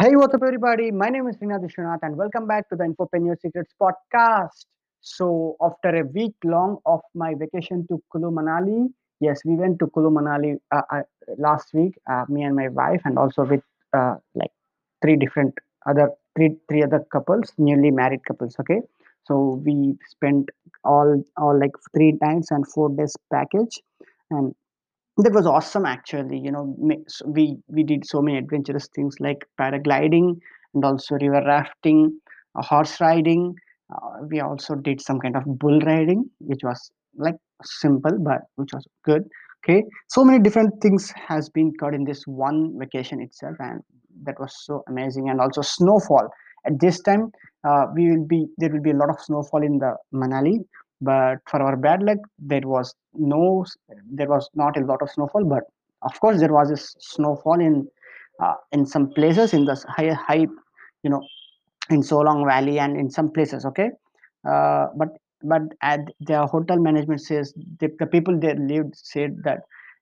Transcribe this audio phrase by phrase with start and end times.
[0.00, 0.92] Hey, what's up, everybody?
[0.92, 4.66] My name is Srinath Vishwanath, and welcome back to the Infopreneur Secrets podcast.
[5.00, 9.88] So, after a week long of my vacation to Kullu Manali, yes, we went to
[9.88, 11.02] Kullu Manali uh, uh,
[11.36, 14.52] last week, uh, me and my wife, and also with uh, like
[15.02, 15.52] three different
[15.84, 18.54] other three three other couples, newly married couples.
[18.60, 18.80] Okay,
[19.26, 20.48] so we spent
[20.84, 23.80] all all like three nights and four days package,
[24.30, 24.54] and
[25.24, 26.74] that was awesome actually you know
[27.26, 30.36] we we did so many adventurous things like paragliding
[30.74, 32.12] and also river rafting
[32.58, 33.54] uh, horse riding.
[33.94, 38.70] Uh, we also did some kind of bull riding which was like simple but which
[38.72, 39.22] was good.
[39.64, 43.80] Okay so many different things has been caught in this one vacation itself and
[44.24, 45.28] that was so amazing.
[45.28, 46.28] And also snowfall.
[46.66, 47.30] At this time
[47.66, 50.58] uh, we will be there will be a lot of snowfall in the manali
[51.00, 53.64] but for our bad luck there was no
[54.10, 55.64] there was not a lot of snowfall but
[56.02, 57.86] of course there was a snowfall in
[58.42, 60.46] uh, in some places in the high high
[61.02, 61.22] you know
[61.90, 63.90] in solang valley and in some places okay?
[64.48, 65.08] Uh, but
[65.42, 69.60] but at the hotel management says the, the people there lived said that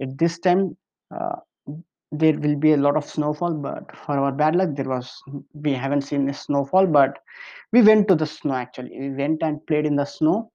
[0.00, 0.76] at this time
[1.14, 1.36] uh,
[2.12, 5.22] there will be a lot of snowfall but for our bad luck there was
[5.52, 7.18] we haven't seen a snowfall but
[7.72, 8.98] we went to the snow actually.
[8.98, 10.50] We went and played in the snow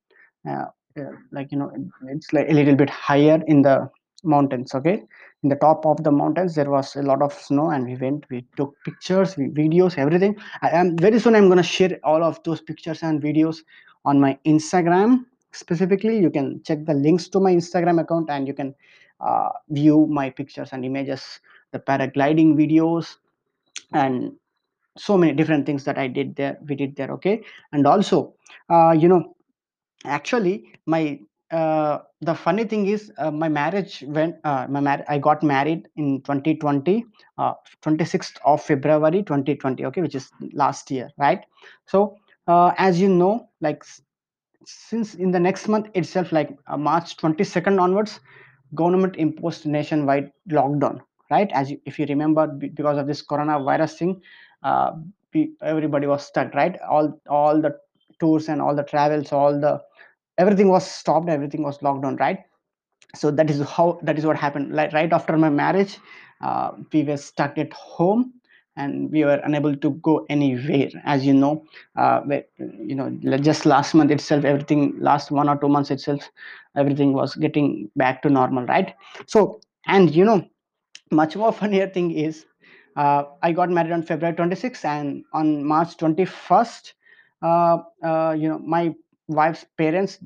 [1.32, 1.72] like you know
[2.08, 3.90] it's like a little bit higher in the
[4.24, 5.04] mountains okay?
[5.44, 8.26] In the top of the mountains there was a lot of snow and we went
[8.30, 10.38] we took pictures videos everything.
[10.62, 13.58] I am very soon i'm going to share all of those pictures and videos
[14.06, 16.20] on my instagram specifically.
[16.20, 18.74] You can check the links to my instagram account and you can
[19.20, 21.40] uh, view my pictures and images
[21.72, 23.18] the paragliding videos
[23.94, 24.32] and
[24.98, 27.44] so many different things that i did there we did there okay?
[27.72, 28.36] And also
[28.70, 29.36] uh, you know
[30.06, 31.20] actually my
[31.52, 35.88] uh, the funny thing is uh, my marriage when uh, my mar- i got married
[35.96, 37.06] in 2020
[37.38, 41.46] uh, 26th of february 2020 okay which is last year right?
[41.86, 43.84] So uh, as you know like
[44.66, 48.20] since in the next month itself like uh, march 22nd onwards
[48.76, 51.00] government imposed nationwide lockdown
[51.32, 51.52] right?
[51.54, 54.22] As you, if you remember be- because of this coronavirus thing
[54.64, 54.92] uh,
[55.64, 56.78] everybody was stuck right?
[56.90, 57.78] All all the
[58.20, 59.82] tours and all the travels all the
[60.38, 62.40] everything was stopped everything was locked down right?
[63.16, 64.74] So that is how that is what happened.
[64.74, 66.00] Like right after my marriage
[66.42, 68.34] uh, we were stuck at home
[68.76, 71.66] and we were unable to go anywhere as you know.
[71.96, 72.22] Uh,
[72.60, 76.30] you know just last month itself everything last one or two months itself
[76.76, 78.96] everything was getting back to normal right?
[79.28, 80.46] So and you know
[81.12, 82.46] much more funnier thing is
[82.96, 86.94] uh, i got married on february 26th and on march 21st
[87.44, 88.96] uh, uh, you know my
[89.28, 90.20] wife's parents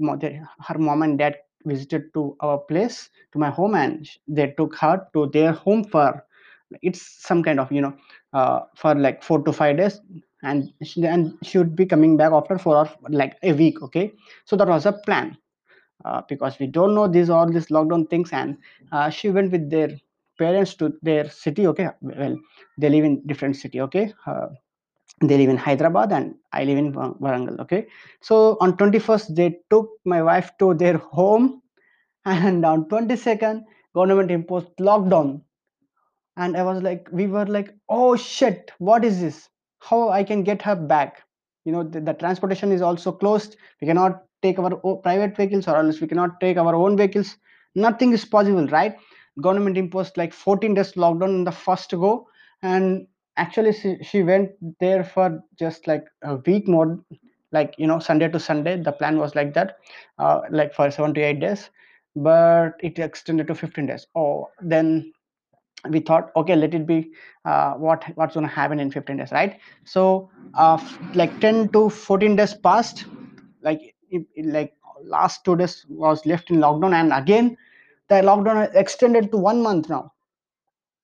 [0.67, 5.07] her mom and dad visited to our place to my home and they took her
[5.13, 6.25] to their home for
[6.81, 7.93] it's some kind of you know
[8.33, 10.01] uh, for like four to five days
[10.43, 14.13] and she, and she would be coming back after four or like a week okay?
[14.45, 15.37] So that was a plan
[16.05, 18.57] uh, because we don't know these all these lockdown things and
[18.91, 19.91] uh, she went with their
[20.39, 21.89] parents to their city okay?
[22.01, 22.37] Well
[22.77, 24.13] they live in different city okay
[25.21, 27.87] they live in hyderabad and i live in Wa- warangal okay?
[28.21, 31.61] So on 21st they took my wife to their home
[32.25, 33.63] and on 22nd
[33.95, 35.41] government imposed lockdown.
[36.35, 39.49] And i was like we were like oh shit what is this?
[39.79, 41.23] How i can get her back?
[41.65, 43.57] You know the, the transportation is also closed.
[43.81, 47.37] We cannot take our private vehicles or else we cannot take our own vehicles.
[47.73, 48.95] Nothing is possible right?
[49.41, 52.27] Government imposed like 14 days lockdown in the first go.
[52.61, 53.07] And
[53.37, 56.99] actually she, she went there for just like a week more
[57.51, 59.77] like you know sunday to sunday the plan was like that
[60.19, 61.69] uh, like for 78 days
[62.15, 64.07] but it extended to 15 days.
[64.15, 65.13] Oh then
[65.89, 67.11] we thought okay let it be
[67.45, 69.59] uh, what what's going to happen in 15 days right?
[69.85, 70.77] So uh,
[71.13, 73.05] like 10 to 14 days passed
[73.61, 74.73] like it, it- like
[75.03, 77.55] last two days was left in lockdown and again
[78.09, 80.11] the lockdown extended to one month now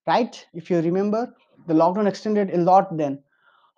[0.07, 0.45] right?
[0.53, 1.33] If you remember
[1.67, 3.19] the lockdown extended a lot then.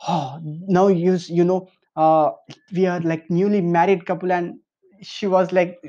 [0.07, 2.31] Oh now you you know uh
[2.73, 4.59] we are like newly married couple and
[5.01, 5.79] she was like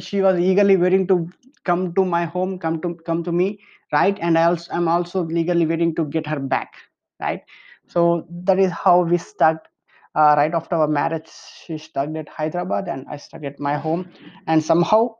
[0.00, 1.28] she was eagerly waiting to
[1.64, 3.58] come to my home come to come to me
[3.92, 4.18] right?
[4.20, 6.74] And i also i'm also legally waiting to get her back
[7.20, 7.42] right?
[7.88, 9.68] So that is how we stuck
[10.16, 11.30] uh, right after our marriage
[11.64, 14.10] she stuck at hyderabad and i stuck at my home.
[14.46, 15.16] And somehow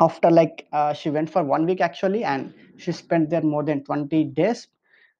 [0.00, 3.84] after like uh, she went for one week actually and she spent there more than
[3.84, 4.68] 20 days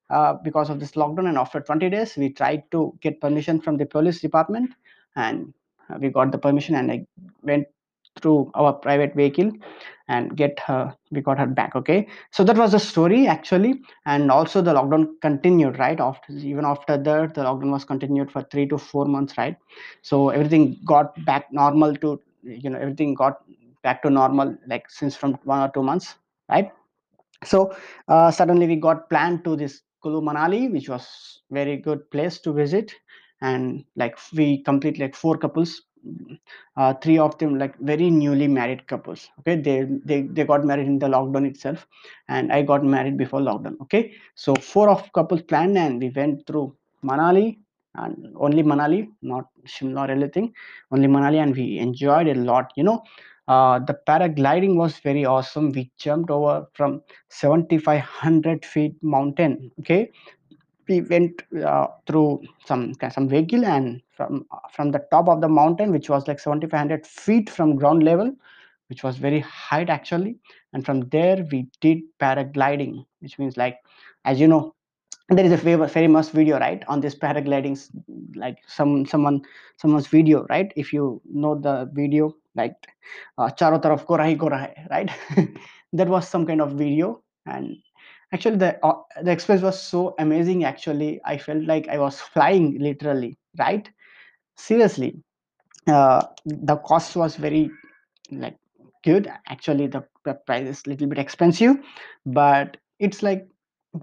[0.09, 3.77] uh, because of this lockdown and after 20 days we tried to get permission from
[3.77, 4.71] the police department
[5.15, 5.53] and
[5.99, 7.05] we got the permission and i
[7.43, 7.65] went
[8.21, 9.51] through our private vehicle
[10.07, 12.07] and get her we got her back okay?
[12.31, 16.97] So that was the story actually and also the lockdown continued right after even after
[16.97, 19.57] that the lockdown was continued for three to four months right?
[20.01, 23.41] So everything got back normal to you know everything got
[23.83, 26.15] back to normal like since from one or two months
[26.49, 26.71] right?
[27.43, 27.75] So
[28.07, 32.53] uh, suddenly we got planned to this Kullu Manali, which was very good place to
[32.53, 32.93] visit,
[33.41, 35.81] and like we complete like four couples,
[36.77, 39.29] uh, three of them like very newly married couples.
[39.39, 41.87] Okay, they they they got married in the lockdown itself,
[42.29, 43.81] and I got married before lockdown.
[43.81, 47.57] Okay, so four of couples planned, and we went through Manali
[47.95, 50.53] and only Manali, not Shimla or anything,
[50.91, 52.71] only Manali, and we enjoyed a lot.
[52.75, 53.03] You know,
[53.47, 55.71] uh, the paragliding was very awesome.
[55.71, 59.71] We jumped over from 7500 feet mountain.
[59.79, 60.11] Okay,
[60.87, 65.91] we went uh, through some some vehicle and from from the top of the mountain,
[65.91, 68.33] which was like 7500 feet from ground level,
[68.89, 70.37] which was very height actually.
[70.73, 73.77] And from there we did paragliding, which means like,
[74.25, 74.73] as you know,
[75.29, 77.79] there is a famous video right on this paragliding
[78.35, 79.41] like some someone
[79.77, 82.75] someone's video right if you know the video like
[83.37, 85.09] uh, charo taraf ko rahi right?
[85.93, 87.21] That was some kind of video.
[87.45, 87.77] And
[88.33, 91.21] actually the uh, the experience was so amazing actually.
[91.25, 93.89] I felt like i was flying literally right?
[94.57, 95.15] Seriously.
[95.87, 97.69] Uh, the cost was very
[98.31, 98.57] like
[99.03, 99.31] good.
[99.47, 101.75] Actually the, the price is a little bit expensive.
[102.25, 103.47] But it's like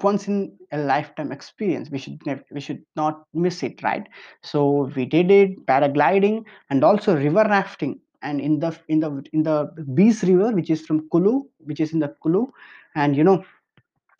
[0.00, 1.90] once in a lifetime experience.
[1.90, 4.06] We should never, we should not miss it right?
[4.42, 9.42] So we did it paragliding and also river rafting and in the in the in
[9.42, 9.64] the
[9.94, 12.48] Beas river which is from kullu which is in the kullu.
[12.94, 13.44] And you know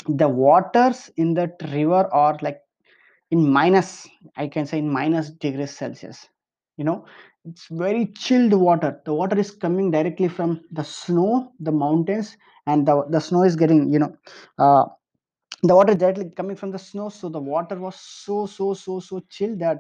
[0.08, 2.60] the waters in that river are like
[3.30, 6.28] in minus i can say in minus degrees celsius
[6.76, 7.04] you know.
[7.44, 9.00] It's very chilled water.
[9.04, 12.36] The water is coming directly from the snow the mountains
[12.68, 14.16] and the, the snow is getting you know
[14.58, 14.84] uh,
[15.64, 17.08] the water directly coming from the snow.
[17.08, 19.78] So the water was so so so so chill that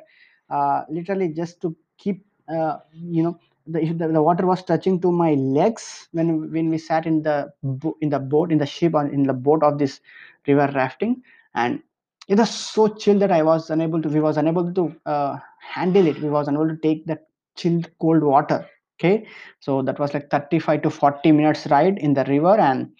[0.50, 5.12] uh, literally just to keep uh, you know the, the, the water was touching to
[5.12, 7.52] my legs when when we sat in the
[8.00, 10.00] in the boat in the ship on in the boat of this
[10.46, 11.22] river rafting.
[11.54, 11.82] And
[12.28, 16.06] it was so chill that i was unable to we was unable to uh, handle
[16.06, 16.20] it.
[16.20, 17.26] We was unable to take that
[17.56, 18.66] chilled cold water
[19.02, 19.26] okay?
[19.60, 22.58] So that was like 35 to 40 minutes ride in the river.
[22.58, 22.90] And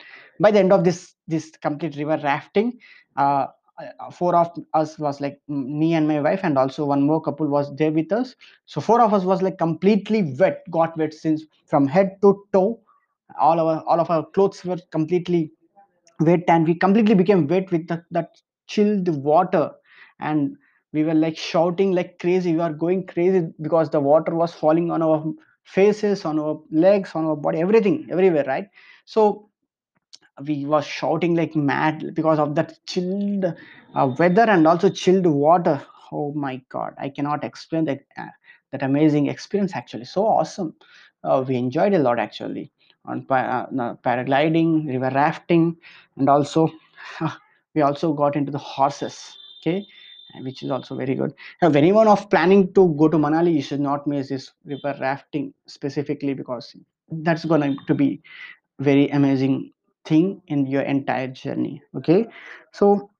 [0.40, 2.78] by the end of this this complete river rafting
[3.16, 3.46] uh,
[3.82, 7.46] Uh, four of us was like me and my wife and also one more couple
[7.48, 8.34] was there with us.
[8.66, 12.80] So four of us was like completely wet got wet since from head to toe.
[13.40, 15.52] All our all of our clothes were completely
[16.20, 19.70] wet and we completely became wet with the, that chilled water.
[20.20, 20.56] And
[20.92, 22.52] we were like shouting like crazy.
[22.52, 25.24] We were going crazy because the water was falling on our
[25.64, 28.68] faces on our legs on our body everything everywhere right?
[29.04, 29.48] So
[30.46, 33.44] we were shouting like mad because of that chilled
[33.94, 35.80] uh, weather and also chilled water.
[36.14, 38.26] Oh my god i cannot explain that uh,
[38.70, 40.04] that amazing experience actually.
[40.04, 40.74] So awesome.
[41.24, 42.72] Uh, we enjoyed a lot actually
[43.04, 45.76] on pa- uh, paragliding river rafting
[46.16, 46.70] and also
[47.74, 49.86] we also got into the horses okay
[50.40, 51.34] which is also very good.
[51.60, 55.52] If anyone of planning to go to manali you should not miss this river rafting
[55.66, 56.74] specifically because
[57.10, 58.22] that's going to be
[58.80, 59.72] very amazing
[60.04, 62.26] thing in your entire journey okay?
[62.72, 63.10] So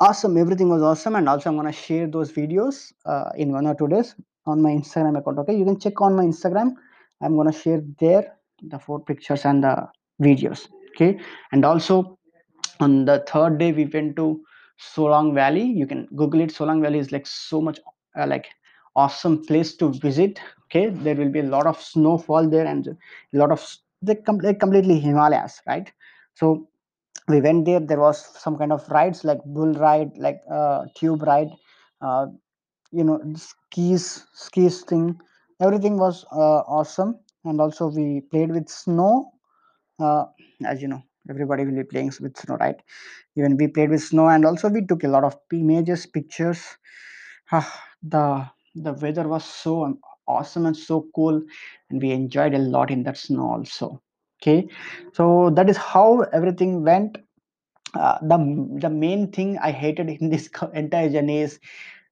[0.00, 0.36] awesome.
[0.36, 1.16] Everything was awesome.
[1.16, 4.14] And also i'm to share those videos uh, in one or two days
[4.46, 5.56] on my instagram account okay?
[5.56, 6.72] You can check on my instagram.
[7.20, 9.88] I'm to share there the four pictures and the
[10.22, 11.18] videos okay?
[11.52, 12.18] And also
[12.80, 14.42] on the third day we went to
[14.78, 15.64] solang valley.
[15.64, 16.50] You can google it.
[16.50, 17.80] Solang valley is like so much
[18.18, 18.48] uh, like
[18.94, 20.88] awesome place to visit okay?
[20.90, 22.96] There will be a lot of snowfall there and a
[23.36, 25.90] lot of they completely himalayas right
[26.40, 26.68] so
[27.28, 31.22] we went there there was some kind of rides like bull ride like uh, tube
[31.30, 31.50] ride
[32.02, 32.26] uh,
[32.92, 35.18] you know skis skis thing.
[35.60, 37.18] Everything was uh, awesome.
[37.44, 39.32] And also we played with snow.
[40.00, 40.26] Uh,
[40.66, 42.76] as you know everybody will be playing with snow right?
[43.36, 46.62] Even we played with snow and also we took a lot of images pictures.
[47.52, 47.68] Ah,
[48.02, 51.42] the the weather was so um, awesome and so cool.
[51.90, 54.02] And we enjoyed a lot in that snow also
[54.40, 54.68] okay.
[55.12, 57.18] So that is how everything went.
[57.94, 58.36] Uh, the
[58.82, 61.58] the main thing i hated in this entire journey is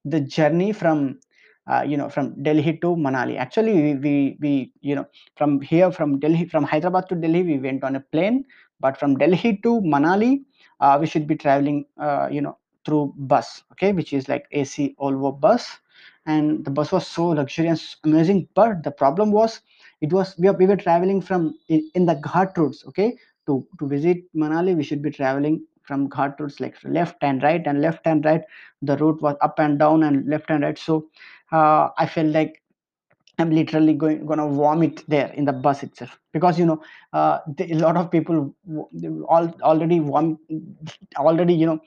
[0.04, 1.18] the journey from
[1.66, 3.36] uh, you know from delhi to manali.
[3.38, 7.58] Actually we, we we you know from here from delhi from hyderabad to delhi we
[7.58, 8.44] went on a plane.
[8.80, 10.44] But from delhi to manali
[10.80, 14.96] uh, we should be traveling uh, you know through bus okay which is like ac
[15.00, 15.78] volvo bus.
[16.26, 18.48] And the bus was so luxurious amazing.
[18.54, 19.60] But the problem was
[20.06, 23.16] it was we, are, we were traveling from in, in the ghat routes okay?
[23.48, 25.56] To to visit manali we should be traveling
[25.88, 28.42] from ghat routes like left and right and left and right
[28.82, 30.78] the route was up and down and left and right.
[30.78, 31.08] So
[31.52, 32.62] uh, i felt like
[33.38, 36.18] i'm literally going gonna vomit there in the bus itself.
[36.32, 36.82] Because you know
[37.12, 38.54] uh, the, a lot of people
[39.28, 40.38] all already vom-
[41.18, 41.80] already you know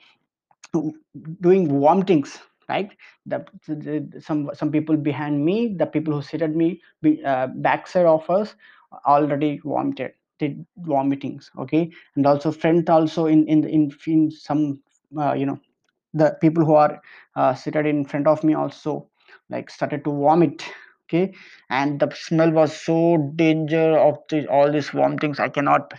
[1.42, 2.92] doing vomitings right?
[3.26, 8.06] The, the, some some people behind me the people who seated me be, uh, backside
[8.06, 8.56] of us
[9.06, 11.92] already vomited did vomitings okay?
[12.16, 14.80] And also front also in in in, in some
[15.20, 15.60] uh, you know
[16.14, 17.02] the people who are
[17.36, 19.10] uh, seated in front of me also
[19.50, 20.64] like started to vomit
[21.06, 21.34] okay?
[21.70, 25.94] And the smell was so danger of the, all these vomitings i cannot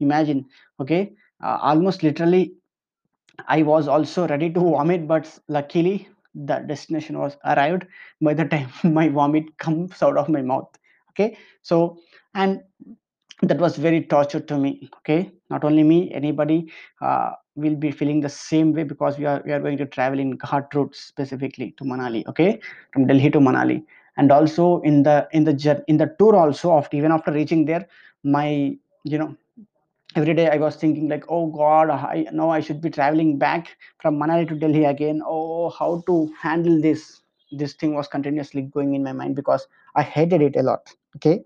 [0.00, 0.46] imagine
[0.80, 1.12] okay?
[1.42, 2.54] Uh, almost literally
[3.48, 7.86] I was also ready to vomit, but luckily the destination was arrived
[8.20, 10.68] by the time my vomit comes out of my mouth.
[11.10, 11.98] Okay, so
[12.34, 12.62] and
[13.42, 14.88] that was very torture to me.
[14.98, 19.42] Okay, not only me, anybody uh, will be feeling the same way because we are
[19.44, 22.26] we are going to travel in Ghat route specifically to Manali.
[22.26, 22.60] Okay,
[22.92, 23.84] from Delhi to Manali,
[24.16, 27.86] and also in the in the in the tour also after even after reaching there,
[28.24, 29.36] my you know
[30.16, 33.76] every day i was thinking like oh god i know i should be traveling back
[34.00, 35.20] from manali to delhi again.
[35.24, 37.22] Oh how to handle this?
[37.52, 41.44] This thing was continuously going in my mind because i hated it a lot okay?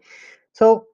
[0.52, 0.86] So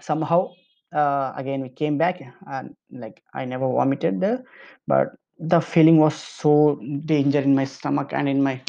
[0.00, 0.52] somehow
[0.92, 4.42] uh, again we came back and like i never vomited there
[4.86, 8.60] but the feeling was so danger in my stomach and in my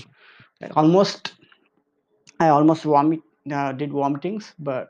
[0.61, 1.33] like almost
[2.39, 4.89] i almost vomit uh, did vomitings but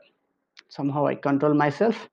[0.68, 2.08] somehow i control myself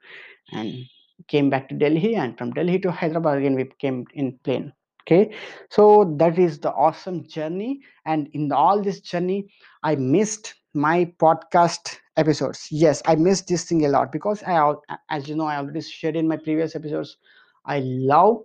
[0.51, 0.86] and
[1.27, 4.74] came back to Delhi and from Delhi to Hyderabad again we came in plane.
[5.03, 5.34] Okay?
[5.70, 9.48] So that is the awesome journey and in all this journey
[9.84, 12.67] I missed my podcast episodes.
[12.72, 14.74] Yes I missed this thing a lot because I
[15.10, 17.17] as you know I already shared in my previous episodes
[17.65, 18.41] I love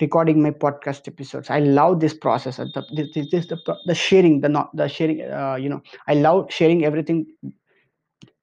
[0.00, 1.50] recording my podcast episodes.
[1.50, 5.56] I love this process the, this, this, the, the sharing the not the sharing uh,
[5.56, 7.26] you know i love sharing everything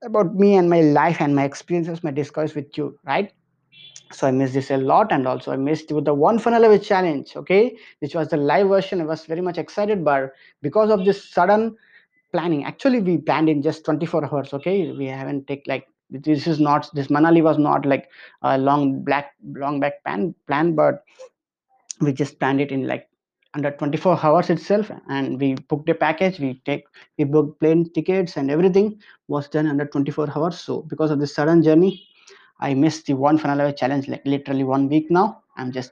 [0.03, 3.31] about me and my life and my experiences my discoveries with you right
[4.11, 6.77] so i missed this a lot and also i missed with the one funnel away
[6.79, 7.77] challenge okay?
[7.99, 11.75] Which was the live version i was very much excited but because of this sudden
[12.35, 12.65] planning.
[12.65, 14.91] Actually we planned in just 24 hours okay?
[14.91, 18.09] We haven't take like this is not this manali was not like
[18.41, 21.03] a long black long back plan plan but
[22.01, 23.07] we just planned it in like
[23.55, 26.39] under 24 hours itself and we booked a package.
[26.39, 26.83] We take
[27.17, 30.59] we booked plane tickets and everything was done under 24 hours.
[30.59, 32.05] So because of this sudden journey
[32.59, 35.43] I missed the one funnel challenge like literally one week now.
[35.57, 35.91] I'm just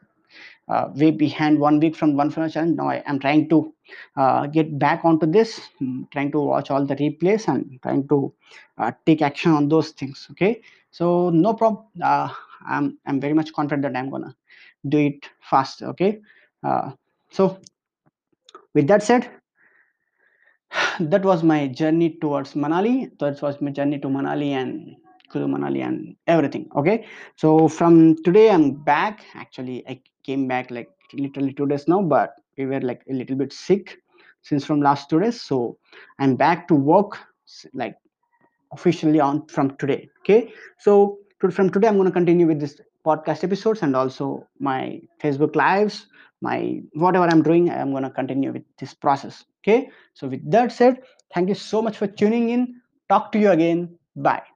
[0.68, 2.78] uh, way behind one week from one funnel challenge.
[2.78, 3.74] Now I am trying to
[4.16, 8.34] uh, get back onto this, I'm trying to watch all the replays and trying to
[8.78, 10.28] uh, take action on those things.
[10.32, 11.86] Okay, so no problem.
[12.02, 12.30] Uh,
[12.66, 14.36] I'm I'm very much confident that I'm gonna
[14.88, 15.82] do it fast.
[15.82, 16.22] Okay,
[16.64, 16.92] uh,
[17.30, 17.60] so
[18.74, 19.30] with that said,
[21.00, 23.12] that was my journey towards Manali.
[23.20, 24.96] That was my journey to Manali and
[25.40, 26.70] Manali and everything.
[26.76, 29.26] Okay, so from today I'm back.
[29.36, 33.36] Actually, I came back like literally two days now, but we were like a little
[33.36, 33.98] bit sick
[34.42, 35.42] since from last two days.
[35.42, 35.78] So
[36.20, 37.18] I'm back to work
[37.74, 37.96] like
[38.72, 40.10] officially on from today.
[40.22, 41.18] Okay, so
[41.52, 46.08] from today I'm going to continue with this podcast episodes and also my Facebook lives.
[46.42, 49.46] My whatever I'm doing, I'm going to continue with this process.
[49.62, 51.00] Okay, so with that said,
[51.34, 52.82] thank you so much for tuning in.
[53.10, 53.98] Talk to you again.
[54.16, 54.53] Bye.